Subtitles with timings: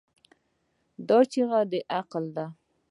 [1.07, 2.45] دا چیغه د عقل ده.